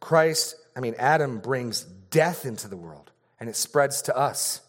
Christ, 0.00 0.56
I 0.76 0.80
mean, 0.80 0.94
Adam 0.98 1.38
brings 1.38 1.82
death 1.82 2.46
into 2.46 2.68
the 2.68 2.76
world 2.76 3.10
and 3.38 3.48
it 3.48 3.56
spreads 3.56 4.02
to 4.02 4.16
us. 4.16 4.60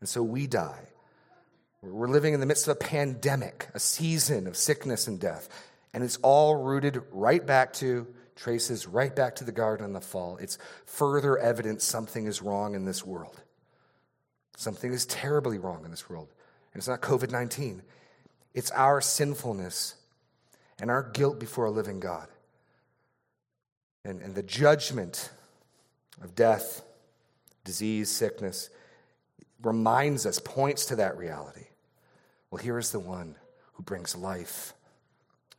And 0.00 0.08
so 0.08 0.22
we 0.22 0.46
die. 0.46 0.88
We're 1.84 2.08
living 2.08 2.34
in 2.34 2.40
the 2.40 2.46
midst 2.46 2.66
of 2.66 2.72
a 2.72 2.80
pandemic, 2.80 3.68
a 3.74 3.78
season 3.78 4.46
of 4.46 4.56
sickness 4.56 5.06
and 5.06 5.20
death. 5.20 5.48
And 5.92 6.02
it's 6.02 6.16
all 6.22 6.56
rooted 6.56 7.02
right 7.12 7.44
back 7.44 7.72
to, 7.74 8.06
traces 8.36 8.86
right 8.86 9.14
back 9.14 9.36
to 9.36 9.44
the 9.44 9.52
garden 9.52 9.84
in 9.86 9.92
the 9.92 10.00
fall. 10.00 10.38
It's 10.38 10.58
further 10.86 11.38
evidence 11.38 11.84
something 11.84 12.26
is 12.26 12.42
wrong 12.42 12.74
in 12.74 12.84
this 12.84 13.04
world. 13.04 13.40
Something 14.56 14.92
is 14.92 15.06
terribly 15.06 15.58
wrong 15.58 15.84
in 15.84 15.90
this 15.90 16.08
world. 16.08 16.28
And 16.72 16.80
it's 16.80 16.88
not 16.88 17.00
COVID 17.02 17.30
19, 17.30 17.82
it's 18.54 18.70
our 18.72 19.00
sinfulness 19.00 19.94
and 20.80 20.90
our 20.90 21.02
guilt 21.02 21.38
before 21.38 21.66
a 21.66 21.70
living 21.70 22.00
God. 22.00 22.28
And, 24.04 24.20
and 24.20 24.34
the 24.34 24.42
judgment 24.42 25.30
of 26.22 26.34
death, 26.34 26.82
disease, 27.64 28.10
sickness 28.10 28.70
reminds 29.62 30.26
us, 30.26 30.40
points 30.40 30.86
to 30.86 30.96
that 30.96 31.16
reality. 31.16 31.66
Well, 32.54 32.62
here 32.62 32.78
is 32.78 32.92
the 32.92 33.00
one 33.00 33.34
who 33.72 33.82
brings 33.82 34.14
life. 34.14 34.74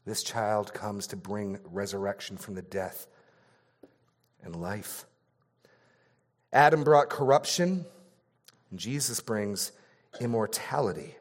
This 0.05 0.23
child 0.23 0.73
comes 0.73 1.07
to 1.07 1.17
bring 1.17 1.59
resurrection 1.65 2.37
from 2.37 2.55
the 2.55 2.61
death 2.61 3.07
and 4.41 4.55
life. 4.55 5.03
Adam 6.53 6.85
brought 6.85 7.09
corruption, 7.09 7.83
and 8.71 8.79
Jesus 8.79 9.19
brings 9.19 9.73
immortality. 10.21 11.15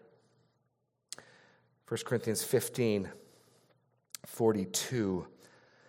1 1.89 2.01
Corinthians 2.05 2.45
15 2.45 3.11
42. 4.27 5.27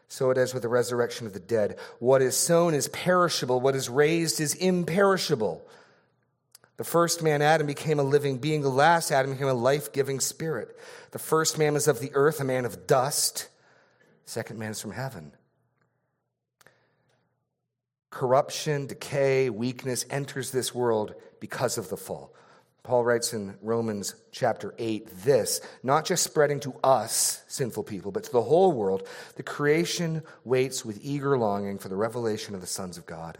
So 0.07 0.31
it 0.31 0.39
is 0.39 0.55
with 0.55 0.63
the 0.63 0.67
resurrection 0.67 1.27
of 1.27 1.33
the 1.33 1.39
dead. 1.39 1.77
What 1.99 2.23
is 2.23 2.35
sown 2.35 2.73
is 2.73 2.87
perishable, 2.87 3.61
what 3.61 3.75
is 3.75 3.87
raised 3.87 4.41
is 4.41 4.55
imperishable. 4.55 5.63
The 6.77 6.83
first 6.83 7.23
man, 7.23 7.41
Adam, 7.41 7.67
became 7.67 7.99
a 7.99 8.03
living 8.03 8.37
being. 8.37 8.61
The 8.61 8.69
last 8.69 9.11
Adam 9.11 9.31
became 9.31 9.47
a 9.47 9.53
life 9.53 9.93
giving 9.93 10.19
spirit. 10.19 10.77
The 11.11 11.19
first 11.19 11.57
man 11.57 11.73
was 11.73 11.87
of 11.87 11.99
the 11.99 12.11
earth, 12.13 12.41
a 12.41 12.43
man 12.43 12.65
of 12.65 12.85
dust. 12.85 13.47
The 14.25 14.31
second 14.31 14.59
man 14.59 14.71
is 14.71 14.81
from 14.81 14.91
heaven. 14.91 15.31
Corruption, 18.09 18.87
decay, 18.87 19.49
weakness 19.49 20.05
enters 20.09 20.51
this 20.51 20.73
world 20.73 21.15
because 21.39 21.77
of 21.77 21.89
the 21.89 21.97
fall. 21.97 22.33
Paul 22.83 23.03
writes 23.03 23.33
in 23.33 23.57
Romans 23.61 24.13
chapter 24.31 24.75
8 24.77 25.07
this 25.23 25.59
not 25.81 26.05
just 26.05 26.23
spreading 26.23 26.59
to 26.61 26.75
us, 26.83 27.43
sinful 27.47 27.83
people, 27.83 28.11
but 28.11 28.23
to 28.25 28.31
the 28.31 28.43
whole 28.43 28.71
world. 28.71 29.07
The 29.37 29.43
creation 29.43 30.21
waits 30.43 30.85
with 30.85 30.99
eager 31.01 31.37
longing 31.37 31.79
for 31.79 31.89
the 31.89 31.95
revelation 31.95 32.53
of 32.53 32.61
the 32.61 32.67
sons 32.67 32.97
of 32.97 33.05
God. 33.05 33.39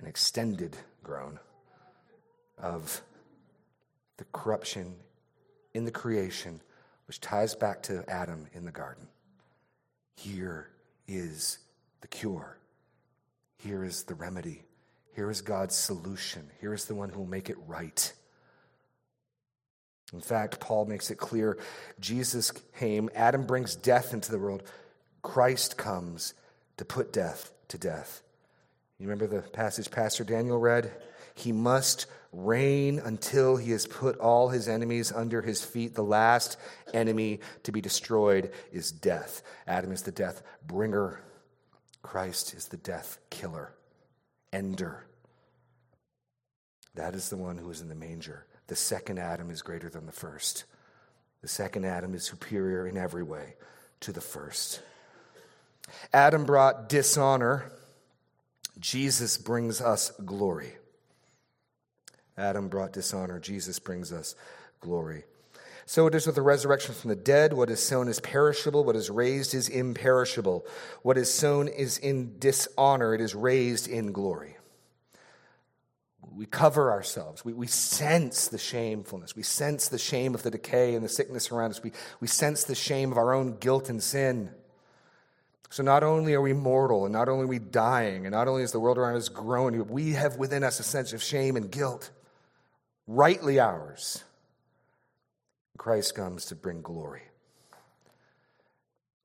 an 0.00 0.06
extended 0.06 0.76
groan 1.02 1.38
of 2.56 3.02
the 4.16 4.24
corruption 4.32 4.94
in 5.74 5.84
the 5.84 5.90
creation, 5.90 6.60
which 7.06 7.20
ties 7.20 7.54
back 7.54 7.82
to 7.84 8.04
Adam 8.08 8.46
in 8.52 8.64
the 8.64 8.72
garden. 8.72 9.08
Here 10.16 10.68
is 11.06 11.58
the 12.00 12.08
cure. 12.08 12.58
Here 13.58 13.84
is 13.84 14.04
the 14.04 14.14
remedy. 14.14 14.62
Here 15.14 15.30
is 15.30 15.40
God's 15.40 15.74
solution. 15.74 16.48
Here 16.60 16.74
is 16.74 16.84
the 16.84 16.94
one 16.94 17.08
who 17.08 17.20
will 17.20 17.26
make 17.26 17.50
it 17.50 17.56
right. 17.66 18.12
In 20.12 20.20
fact, 20.20 20.60
Paul 20.60 20.86
makes 20.86 21.10
it 21.10 21.18
clear 21.18 21.58
Jesus 22.00 22.50
came, 22.78 23.10
Adam 23.14 23.46
brings 23.46 23.74
death 23.74 24.14
into 24.14 24.30
the 24.30 24.38
world. 24.38 24.62
Christ 25.22 25.76
comes 25.76 26.34
to 26.76 26.84
put 26.84 27.12
death 27.12 27.50
to 27.68 27.78
death. 27.78 28.22
You 28.98 29.06
remember 29.06 29.26
the 29.26 29.42
passage 29.42 29.90
Pastor 29.90 30.24
Daniel 30.24 30.58
read? 30.58 30.90
He 31.34 31.52
must 31.52 32.06
reign 32.32 32.98
until 32.98 33.56
he 33.56 33.70
has 33.70 33.86
put 33.86 34.18
all 34.18 34.48
his 34.48 34.68
enemies 34.68 35.12
under 35.12 35.40
his 35.40 35.64
feet. 35.64 35.94
The 35.94 36.02
last 36.02 36.58
enemy 36.92 37.40
to 37.62 37.72
be 37.72 37.80
destroyed 37.80 38.52
is 38.72 38.90
death. 38.90 39.42
Adam 39.66 39.92
is 39.92 40.02
the 40.02 40.10
death 40.10 40.42
bringer, 40.66 41.20
Christ 42.02 42.54
is 42.54 42.66
the 42.66 42.76
death 42.76 43.18
killer, 43.30 43.72
ender. 44.52 45.06
That 46.94 47.14
is 47.14 47.28
the 47.28 47.36
one 47.36 47.58
who 47.58 47.70
is 47.70 47.80
in 47.80 47.88
the 47.88 47.94
manger. 47.94 48.46
The 48.66 48.76
second 48.76 49.18
Adam 49.18 49.50
is 49.50 49.62
greater 49.62 49.88
than 49.88 50.06
the 50.06 50.12
first. 50.12 50.64
The 51.40 51.48
second 51.48 51.86
Adam 51.86 52.14
is 52.14 52.24
superior 52.24 52.86
in 52.86 52.96
every 52.96 53.22
way 53.22 53.54
to 54.00 54.12
the 54.12 54.20
first. 54.20 54.82
Adam 56.12 56.44
brought 56.44 56.88
dishonor. 56.88 57.70
Jesus 58.78 59.36
brings 59.38 59.80
us 59.80 60.10
glory. 60.24 60.72
Adam 62.36 62.68
brought 62.68 62.92
dishonor. 62.92 63.40
Jesus 63.40 63.78
brings 63.78 64.12
us 64.12 64.34
glory. 64.80 65.24
So 65.86 66.06
it 66.06 66.14
is 66.14 66.26
with 66.26 66.36
the 66.36 66.42
resurrection 66.42 66.94
from 66.94 67.08
the 67.08 67.16
dead. 67.16 67.52
What 67.52 67.70
is 67.70 67.82
sown 67.82 68.08
is 68.08 68.20
perishable. 68.20 68.84
What 68.84 68.94
is 68.94 69.10
raised 69.10 69.54
is 69.54 69.68
imperishable. 69.68 70.66
What 71.02 71.16
is 71.16 71.32
sown 71.32 71.66
is 71.66 71.98
in 71.98 72.38
dishonor. 72.38 73.14
It 73.14 73.20
is 73.20 73.34
raised 73.34 73.88
in 73.88 74.12
glory 74.12 74.58
we 76.38 76.46
cover 76.46 76.92
ourselves. 76.92 77.44
We, 77.44 77.52
we 77.52 77.66
sense 77.66 78.46
the 78.46 78.58
shamefulness. 78.58 79.34
We 79.34 79.42
sense 79.42 79.88
the 79.88 79.98
shame 79.98 80.36
of 80.36 80.44
the 80.44 80.52
decay 80.52 80.94
and 80.94 81.04
the 81.04 81.08
sickness 81.08 81.50
around 81.50 81.72
us. 81.72 81.82
We, 81.82 81.90
we 82.20 82.28
sense 82.28 82.62
the 82.62 82.76
shame 82.76 83.10
of 83.10 83.18
our 83.18 83.34
own 83.34 83.56
guilt 83.58 83.88
and 83.88 84.00
sin. 84.00 84.50
So 85.70 85.82
not 85.82 86.02
only 86.02 86.34
are 86.34 86.40
we 86.40 86.54
mortal, 86.54 87.04
and 87.04 87.12
not 87.12 87.28
only 87.28 87.44
are 87.44 87.48
we 87.48 87.58
dying, 87.58 88.24
and 88.24 88.32
not 88.32 88.48
only 88.48 88.62
is 88.62 88.72
the 88.72 88.80
world 88.80 88.98
around 88.98 89.16
us 89.16 89.28
growing, 89.28 89.86
we 89.88 90.12
have 90.12 90.36
within 90.36 90.64
us 90.64 90.80
a 90.80 90.82
sense 90.82 91.12
of 91.12 91.22
shame 91.22 91.56
and 91.56 91.70
guilt, 91.70 92.10
rightly 93.06 93.60
ours. 93.60 94.24
Christ 95.76 96.14
comes 96.14 96.46
to 96.46 96.56
bring 96.56 96.82
glory 96.82 97.22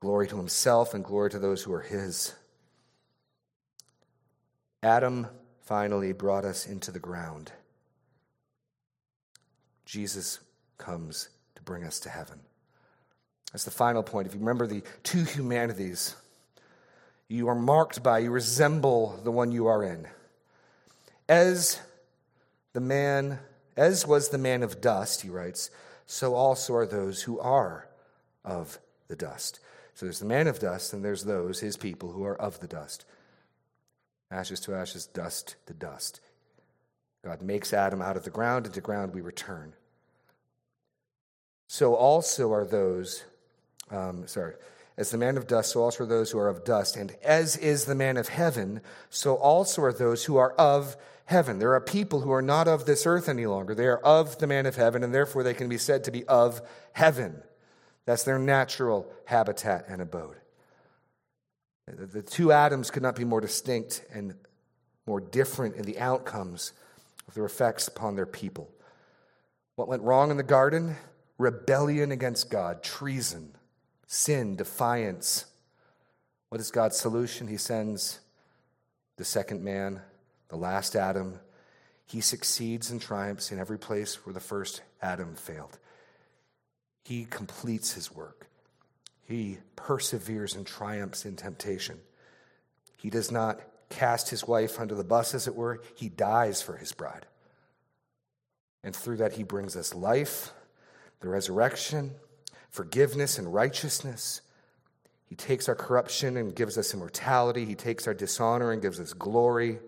glory 0.03 0.27
to 0.27 0.35
himself 0.35 0.93
and 0.93 1.05
glory 1.05 1.29
to 1.29 1.39
those 1.39 1.63
who 1.63 1.71
are 1.71 1.79
his. 1.79 2.35
Adam 4.83 5.25
finally 5.61 6.11
brought 6.11 6.43
us 6.43 6.67
into 6.67 6.91
the 6.91 6.99
ground. 6.99 7.53
Jesus 9.85 10.41
comes 10.77 11.29
to 11.55 11.61
bring 11.61 11.85
us 11.85 12.01
to 12.01 12.09
heaven. 12.09 12.41
That's 13.53 13.63
the 13.63 13.71
final 13.71 14.03
point. 14.03 14.27
If 14.27 14.33
you 14.33 14.41
remember 14.41 14.67
the 14.67 14.83
two 15.03 15.23
humanities, 15.23 16.17
you 17.33 17.47
are 17.47 17.55
marked 17.55 18.03
by, 18.03 18.19
you 18.19 18.31
resemble 18.31 19.19
the 19.23 19.31
one 19.31 19.51
you 19.51 19.67
are 19.67 19.83
in. 19.83 20.07
As 21.27 21.79
the 22.73 22.79
man, 22.79 23.39
as 23.75 24.05
was 24.05 24.29
the 24.29 24.37
man 24.37 24.61
of 24.61 24.81
dust, 24.81 25.21
he 25.21 25.29
writes, 25.29 25.71
so 26.05 26.35
also 26.35 26.75
are 26.75 26.85
those 26.85 27.23
who 27.23 27.39
are 27.39 27.87
of 28.45 28.77
the 29.07 29.15
dust. 29.15 29.59
So 29.95 30.05
there's 30.05 30.19
the 30.19 30.25
man 30.25 30.47
of 30.47 30.59
dust, 30.59 30.93
and 30.93 31.03
there's 31.03 31.23
those, 31.23 31.59
his 31.59 31.77
people, 31.77 32.11
who 32.11 32.23
are 32.23 32.39
of 32.39 32.59
the 32.59 32.67
dust 32.67 33.05
ashes 34.33 34.59
to 34.61 34.73
ashes, 34.73 35.05
dust 35.05 35.55
to 35.67 35.73
dust. 35.73 36.19
God 37.23 37.41
makes 37.41 37.71
Adam 37.71 38.01
out 38.01 38.17
of 38.17 38.23
the 38.23 38.31
ground, 38.31 38.65
and 38.65 38.73
to 38.73 38.81
ground 38.81 39.13
we 39.13 39.21
return. 39.21 39.73
So 41.67 41.95
also 41.95 42.51
are 42.51 42.65
those, 42.65 43.23
um, 43.91 44.27
sorry, 44.27 44.55
as 44.97 45.09
the 45.09 45.17
man 45.17 45.37
of 45.37 45.47
dust, 45.47 45.71
so 45.71 45.81
also 45.81 46.03
are 46.03 46.07
those 46.07 46.31
who 46.31 46.39
are 46.39 46.49
of 46.49 46.63
dust. 46.63 46.95
And 46.95 47.15
as 47.23 47.57
is 47.57 47.85
the 47.85 47.95
man 47.95 48.17
of 48.17 48.29
heaven, 48.29 48.81
so 49.09 49.35
also 49.35 49.81
are 49.81 49.93
those 49.93 50.25
who 50.25 50.37
are 50.37 50.53
of 50.53 50.95
heaven. 51.25 51.59
There 51.59 51.73
are 51.73 51.81
people 51.81 52.21
who 52.21 52.31
are 52.31 52.41
not 52.41 52.67
of 52.67 52.85
this 52.85 53.05
earth 53.05 53.27
any 53.27 53.45
longer. 53.45 53.73
They 53.73 53.87
are 53.87 53.97
of 53.99 54.37
the 54.37 54.47
man 54.47 54.65
of 54.65 54.75
heaven, 54.75 55.03
and 55.03 55.13
therefore 55.13 55.43
they 55.43 55.53
can 55.53 55.69
be 55.69 55.77
said 55.77 56.03
to 56.03 56.11
be 56.11 56.25
of 56.25 56.61
heaven. 56.91 57.41
That's 58.05 58.23
their 58.23 58.39
natural 58.39 59.11
habitat 59.25 59.85
and 59.87 60.01
abode. 60.01 60.35
The 61.87 62.21
two 62.21 62.51
Adams 62.51 62.91
could 62.91 63.03
not 63.03 63.15
be 63.15 63.25
more 63.25 63.41
distinct 63.41 64.05
and 64.13 64.35
more 65.05 65.19
different 65.19 65.75
in 65.75 65.83
the 65.83 65.99
outcomes 65.99 66.71
of 67.27 67.33
their 67.33 67.45
effects 67.45 67.87
upon 67.87 68.15
their 68.15 68.25
people. 68.25 68.69
What 69.75 69.87
went 69.87 70.03
wrong 70.03 70.31
in 70.31 70.37
the 70.37 70.43
garden? 70.43 70.95
Rebellion 71.37 72.11
against 72.11 72.49
God, 72.49 72.83
treason, 72.83 73.55
sin, 74.13 74.55
defiance. 74.55 75.45
What 76.49 76.61
is 76.61 76.69
God's 76.69 76.97
solution? 76.97 77.47
He 77.47 77.57
sends 77.57 78.19
the 79.17 79.25
second 79.25 79.63
man, 79.63 80.01
the 80.49 80.55
last 80.55 80.95
Adam. 80.95 81.39
He 82.05 82.21
succeeds 82.21 82.91
and 82.91 83.01
triumphs 83.01 83.51
in 83.51 83.59
every 83.59 83.79
place 83.79 84.23
where 84.23 84.33
the 84.33 84.39
first 84.39 84.83
Adam 85.01 85.33
failed. 85.35 85.79
He 87.03 87.25
completes 87.25 87.93
his 87.93 88.13
work. 88.13 88.47
He 89.23 89.57
perseveres 89.75 90.53
and 90.53 90.65
triumphs 90.65 91.25
in 91.25 91.35
temptation. 91.35 91.97
He 92.97 93.09
does 93.09 93.31
not 93.31 93.61
cast 93.89 94.29
his 94.29 94.47
wife 94.47 94.79
under 94.79 94.93
the 94.93 95.03
bus, 95.03 95.33
as 95.33 95.47
it 95.47 95.55
were. 95.55 95.81
He 95.95 96.09
dies 96.09 96.61
for 96.61 96.77
his 96.77 96.91
bride. 96.91 97.25
And 98.83 98.95
through 98.95 99.17
that, 99.17 99.33
he 99.33 99.43
brings 99.43 99.75
us 99.75 99.95
life, 99.95 100.51
the 101.19 101.29
resurrection, 101.29 102.11
forgiveness, 102.73 103.37
and 103.37 103.53
righteousness. 103.53 104.41
He 105.27 105.35
takes 105.35 105.69
our 105.69 105.75
corruption 105.75 106.37
and 106.37 106.55
gives 106.55 106.77
us 106.77 106.93
immortality. 106.93 107.65
He 107.65 107.75
takes 107.75 108.07
our 108.07 108.15
dishonor 108.15 108.71
and 108.71 108.81
gives 108.81 108.99
us 108.99 109.13
glory. 109.13 109.79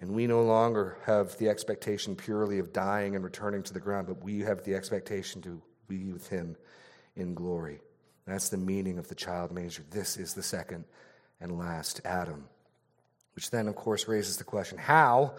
And 0.00 0.14
we 0.14 0.26
no 0.26 0.42
longer 0.42 0.96
have 1.04 1.36
the 1.36 1.50
expectation 1.50 2.16
purely 2.16 2.58
of 2.58 2.72
dying 2.72 3.14
and 3.14 3.22
returning 3.22 3.62
to 3.64 3.74
the 3.74 3.80
ground, 3.80 4.06
but 4.06 4.24
we 4.24 4.40
have 4.40 4.64
the 4.64 4.74
expectation 4.74 5.42
to 5.42 5.60
be 5.88 6.10
with 6.10 6.26
him 6.28 6.56
in 7.16 7.34
glory. 7.34 7.80
That's 8.26 8.48
the 8.48 8.56
meaning 8.56 8.98
of 8.98 9.08
the 9.08 9.14
child 9.14 9.52
manger. 9.52 9.82
This 9.90 10.16
is 10.16 10.32
the 10.32 10.42
second 10.42 10.84
and 11.38 11.58
last 11.58 12.00
Adam. 12.04 12.44
Which 13.34 13.50
then, 13.50 13.68
of 13.68 13.76
course, 13.76 14.08
raises 14.08 14.38
the 14.38 14.44
question 14.44 14.78
how 14.78 15.34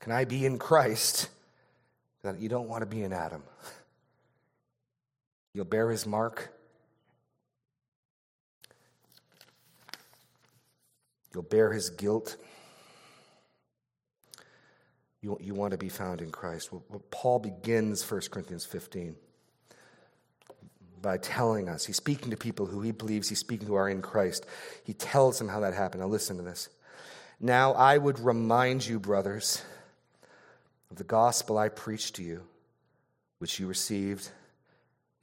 can 0.00 0.12
I 0.12 0.26
be 0.26 0.44
in 0.44 0.58
Christ 0.58 1.30
you 2.38 2.48
don't 2.48 2.68
want 2.68 2.82
to 2.82 2.86
be 2.86 3.02
in 3.02 3.12
Adam? 3.14 3.42
You'll 5.54 5.64
bear 5.64 5.88
his 5.90 6.04
mark. 6.04 6.52
You'll 11.32 11.44
bear 11.44 11.72
his 11.72 11.90
guilt. 11.90 12.36
You, 15.22 15.38
you 15.40 15.54
want 15.54 15.70
to 15.70 15.78
be 15.78 15.88
found 15.88 16.20
in 16.20 16.30
Christ. 16.30 16.72
Well, 16.72 17.02
Paul 17.10 17.38
begins 17.38 18.08
1 18.08 18.20
Corinthians 18.30 18.64
15 18.66 19.14
by 21.00 21.18
telling 21.18 21.68
us, 21.68 21.84
he's 21.84 21.96
speaking 21.96 22.30
to 22.30 22.36
people 22.36 22.66
who 22.66 22.80
he 22.80 22.90
believes 22.90 23.28
he's 23.28 23.38
speaking 23.38 23.66
to 23.68 23.74
are 23.74 23.88
in 23.88 24.02
Christ. 24.02 24.46
He 24.84 24.94
tells 24.94 25.38
them 25.38 25.48
how 25.48 25.60
that 25.60 25.74
happened. 25.74 26.02
Now, 26.02 26.08
listen 26.08 26.36
to 26.38 26.42
this. 26.42 26.68
Now, 27.40 27.72
I 27.74 27.98
would 27.98 28.18
remind 28.18 28.86
you, 28.86 28.98
brothers, 28.98 29.62
of 30.90 30.96
the 30.96 31.04
gospel 31.04 31.58
I 31.58 31.68
preached 31.68 32.16
to 32.16 32.22
you, 32.22 32.42
which 33.38 33.60
you 33.60 33.66
received, 33.66 34.30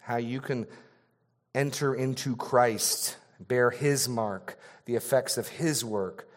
how 0.00 0.16
you 0.16 0.40
can 0.40 0.66
enter 1.54 1.94
into 1.94 2.36
Christ, 2.36 3.16
bear 3.38 3.70
his 3.70 4.08
mark, 4.08 4.58
the 4.84 4.96
effects 4.96 5.38
of 5.38 5.48
his 5.48 5.84
work 5.84 6.28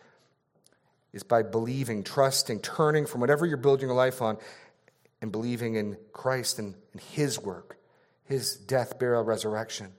is 1.14 1.24
by 1.24 1.44
believing, 1.44 2.04
trusting, 2.04 2.60
turning 2.60 3.06
from 3.06 3.22
whatever 3.22 3.46
you're 3.46 3.58
building 3.58 3.88
your 3.88 3.96
life 3.96 4.22
on 4.22 4.38
and 5.22 5.32
believing 5.32 5.76
in 5.76 5.96
Christ 6.12 6.60
and, 6.60 6.76
and 6.92 7.02
His 7.02 7.40
work, 7.40 7.78
His 8.26 8.56
death, 8.56 9.00
burial, 9.00 9.24
resurrection. 9.24 9.94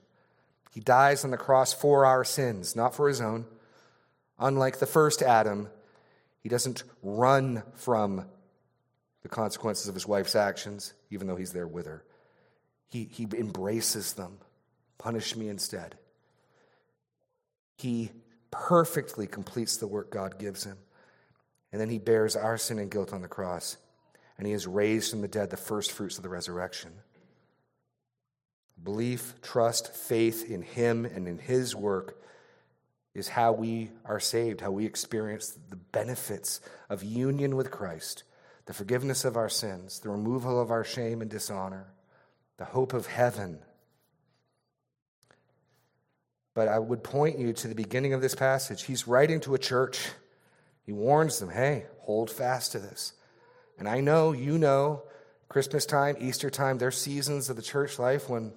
He 0.71 0.81
dies 0.81 1.23
on 1.23 1.31
the 1.31 1.37
cross 1.37 1.73
for 1.73 2.05
our 2.05 2.23
sins, 2.23 2.75
not 2.75 2.93
for 2.93 3.07
His 3.07 3.21
own. 3.21 3.45
Unlike 4.37 4.79
the 4.79 4.85
first 4.85 5.21
Adam, 5.21 5.69
he 6.41 6.49
doesn't 6.49 6.83
run 7.01 7.63
from 7.75 8.25
the 9.23 9.29
consequences 9.29 9.87
of 9.87 9.95
his 9.95 10.05
wife's 10.05 10.35
actions, 10.35 10.93
even 11.09 11.25
though 11.25 11.37
he's 11.37 11.53
there 11.53 11.65
with 11.65 11.85
her. 11.85 12.03
He, 12.89 13.09
he 13.11 13.27
embraces 13.37 14.13
them. 14.13 14.37
Punish 14.97 15.35
me 15.35 15.49
instead. 15.49 15.95
He 17.77 18.11
perfectly 18.51 19.27
completes 19.27 19.77
the 19.77 19.87
work 19.87 20.11
God 20.11 20.39
gives 20.39 20.63
him. 20.63 20.77
And 21.71 21.81
then 21.81 21.89
he 21.89 21.99
bears 21.99 22.35
our 22.35 22.57
sin 22.57 22.79
and 22.79 22.89
guilt 22.89 23.11
on 23.11 23.21
the 23.21 23.27
cross. 23.27 23.77
And 24.37 24.47
he 24.47 24.53
is 24.53 24.67
raised 24.67 25.11
from 25.11 25.21
the 25.21 25.27
dead, 25.27 25.49
the 25.49 25.57
first 25.57 25.91
fruits 25.91 26.17
of 26.17 26.23
the 26.23 26.29
resurrection. 26.29 26.91
Belief, 28.81 29.35
trust, 29.41 29.93
faith 29.93 30.49
in 30.49 30.61
him 30.61 31.05
and 31.05 31.27
in 31.27 31.37
his 31.37 31.75
work 31.75 32.21
is 33.13 33.29
how 33.29 33.53
we 33.53 33.91
are 34.03 34.19
saved, 34.19 34.59
how 34.61 34.71
we 34.71 34.85
experience 34.85 35.57
the 35.69 35.77
benefits 35.77 36.59
of 36.89 37.03
union 37.03 37.55
with 37.55 37.71
Christ, 37.71 38.23
the 38.65 38.73
forgiveness 38.73 39.23
of 39.23 39.37
our 39.37 39.49
sins, 39.49 39.99
the 39.99 40.09
removal 40.09 40.59
of 40.59 40.69
our 40.69 40.83
shame 40.83 41.21
and 41.21 41.31
dishonor, 41.31 41.87
the 42.57 42.65
hope 42.65 42.93
of 42.93 43.07
heaven. 43.07 43.59
But 46.53 46.67
I 46.67 46.79
would 46.79 47.03
point 47.03 47.37
you 47.37 47.51
to 47.53 47.67
the 47.67 47.75
beginning 47.75 48.13
of 48.13 48.21
this 48.21 48.35
passage. 48.35 48.83
He's 48.83 49.07
writing 49.07 49.39
to 49.41 49.55
a 49.55 49.59
church 49.59 50.09
he 50.85 50.91
warns 50.91 51.39
them 51.39 51.49
hey, 51.49 51.85
hold 52.01 52.29
fast 52.29 52.71
to 52.73 52.79
this. 52.79 53.13
And 53.77 53.89
I 53.89 53.99
know, 54.01 54.31
you 54.31 54.57
know, 54.57 55.03
Christmas 55.49 55.85
time, 55.85 56.15
Easter 56.19 56.49
time, 56.49 56.77
there's 56.77 56.99
seasons 56.99 57.49
of 57.49 57.55
the 57.55 57.61
church 57.61 57.99
life 57.99 58.29
when 58.29 58.53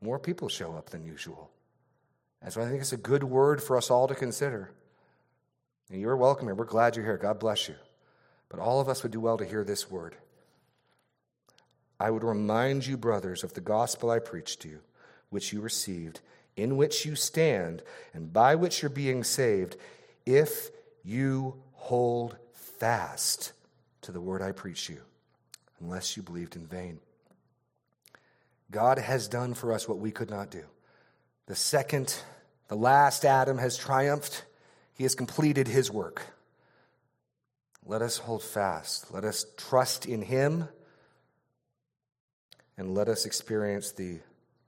more 0.00 0.18
people 0.18 0.48
show 0.48 0.74
up 0.74 0.90
than 0.90 1.04
usual. 1.04 1.50
And 2.42 2.52
so 2.52 2.60
I 2.60 2.68
think 2.68 2.80
it's 2.80 2.92
a 2.92 2.98
good 2.98 3.24
word 3.24 3.62
for 3.62 3.76
us 3.76 3.90
all 3.90 4.06
to 4.08 4.14
consider. 4.14 4.70
And 5.90 6.00
you're 6.00 6.16
welcome 6.16 6.46
here. 6.46 6.54
We're 6.54 6.64
glad 6.64 6.96
you're 6.96 7.04
here. 7.04 7.16
God 7.16 7.38
bless 7.38 7.68
you. 7.68 7.74
But 8.48 8.60
all 8.60 8.80
of 8.80 8.88
us 8.88 9.02
would 9.02 9.12
do 9.12 9.20
well 9.20 9.38
to 9.38 9.44
hear 9.44 9.64
this 9.64 9.90
word. 9.90 10.16
I 12.02 12.10
would 12.10 12.24
remind 12.24 12.84
you, 12.84 12.96
brothers, 12.96 13.44
of 13.44 13.54
the 13.54 13.60
gospel 13.60 14.10
I 14.10 14.18
preached 14.18 14.62
to 14.62 14.68
you, 14.68 14.80
which 15.30 15.52
you 15.52 15.60
received, 15.60 16.20
in 16.56 16.76
which 16.76 17.06
you 17.06 17.14
stand, 17.14 17.80
and 18.12 18.32
by 18.32 18.56
which 18.56 18.82
you're 18.82 18.90
being 18.90 19.22
saved, 19.22 19.76
if 20.26 20.70
you 21.04 21.62
hold 21.74 22.36
fast 22.54 23.52
to 24.00 24.10
the 24.10 24.20
word 24.20 24.42
I 24.42 24.50
preach 24.50 24.88
you, 24.88 24.98
unless 25.80 26.16
you 26.16 26.24
believed 26.24 26.56
in 26.56 26.66
vain. 26.66 26.98
God 28.72 28.98
has 28.98 29.28
done 29.28 29.54
for 29.54 29.72
us 29.72 29.86
what 29.86 30.00
we 30.00 30.10
could 30.10 30.28
not 30.28 30.50
do. 30.50 30.64
The 31.46 31.54
second, 31.54 32.20
the 32.66 32.74
last 32.74 33.24
Adam 33.24 33.58
has 33.58 33.76
triumphed. 33.76 34.44
He 34.94 35.04
has 35.04 35.14
completed 35.14 35.68
his 35.68 35.88
work. 35.88 36.22
Let 37.86 38.02
us 38.02 38.16
hold 38.16 38.42
fast. 38.42 39.14
Let 39.14 39.24
us 39.24 39.46
trust 39.56 40.04
in 40.04 40.22
him. 40.22 40.68
And 42.82 42.96
let 42.96 43.08
us 43.08 43.26
experience 43.26 43.92
the 43.92 44.18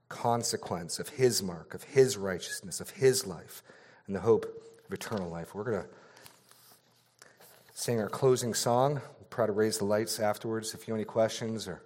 consequence 0.08 1.00
of 1.00 1.08
his 1.08 1.42
mark, 1.42 1.74
of 1.74 1.82
his 1.82 2.16
righteousness, 2.16 2.80
of 2.80 2.90
his 2.90 3.26
life, 3.26 3.64
and 4.06 4.14
the 4.14 4.20
hope 4.20 4.44
of 4.86 4.92
eternal 4.92 5.28
life. 5.28 5.52
We're 5.52 5.64
going 5.64 5.82
to 5.82 5.88
sing 7.72 8.00
our 8.00 8.08
closing 8.08 8.54
song. 8.54 9.00
We'll 9.18 9.28
try 9.32 9.46
to 9.46 9.52
raise 9.52 9.78
the 9.78 9.84
lights 9.84 10.20
afterwards. 10.20 10.74
If 10.74 10.86
you 10.86 10.94
have 10.94 10.98
any 10.98 11.04
questions 11.04 11.66
or 11.66 11.82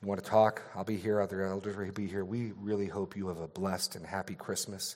you 0.00 0.06
want 0.06 0.22
to 0.22 0.30
talk, 0.30 0.62
I'll 0.76 0.84
be 0.84 0.96
here. 0.96 1.20
Other 1.20 1.42
elders 1.42 1.76
will 1.76 1.90
be 1.90 2.06
here. 2.06 2.24
We 2.24 2.52
really 2.60 2.86
hope 2.86 3.16
you 3.16 3.26
have 3.26 3.40
a 3.40 3.48
blessed 3.48 3.96
and 3.96 4.06
happy 4.06 4.36
Christmas, 4.36 4.94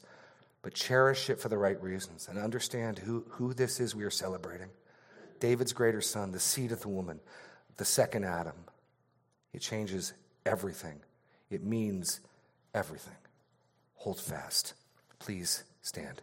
but 0.62 0.74
cherish 0.74 1.28
it 1.28 1.40
for 1.40 1.48
the 1.48 1.58
right 1.58 1.82
reasons 1.82 2.28
and 2.30 2.38
understand 2.38 3.00
who, 3.00 3.24
who 3.30 3.52
this 3.52 3.80
is 3.80 3.96
we 3.96 4.04
are 4.04 4.10
celebrating. 4.10 4.68
David's 5.40 5.72
greater 5.72 6.00
son, 6.00 6.30
the 6.30 6.38
seed 6.38 6.70
of 6.70 6.82
the 6.82 6.88
woman, 6.88 7.18
the 7.78 7.84
second 7.84 8.24
Adam. 8.24 8.54
It 9.52 9.60
changes 9.60 10.12
everything, 10.46 11.00
it 11.50 11.62
means 11.64 12.20
everything. 12.74 13.16
Hold 13.96 14.20
fast. 14.20 14.74
Please 15.18 15.64
stand. 15.82 16.22